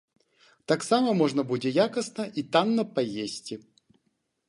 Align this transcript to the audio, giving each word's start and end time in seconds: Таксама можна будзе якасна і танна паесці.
Таксама 0.71 1.13
можна 1.21 1.45
будзе 1.53 1.69
якасна 1.85 2.23
і 2.43 2.47
танна 2.57 2.83
паесці. 2.97 3.63